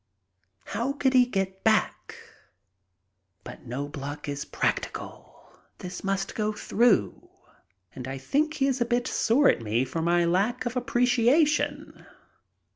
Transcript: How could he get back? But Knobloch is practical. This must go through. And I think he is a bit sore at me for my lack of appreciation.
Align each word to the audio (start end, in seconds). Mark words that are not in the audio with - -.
How 0.65 0.93
could 0.93 1.13
he 1.13 1.27
get 1.27 1.63
back? 1.63 2.15
But 3.43 3.67
Knobloch 3.67 4.27
is 4.27 4.45
practical. 4.45 5.39
This 5.77 6.03
must 6.03 6.33
go 6.33 6.53
through. 6.53 7.29
And 7.93 8.07
I 8.07 8.17
think 8.17 8.55
he 8.55 8.65
is 8.65 8.81
a 8.81 8.85
bit 8.85 9.05
sore 9.07 9.47
at 9.47 9.61
me 9.61 9.85
for 9.85 10.01
my 10.01 10.25
lack 10.25 10.65
of 10.65 10.75
appreciation. 10.75 12.03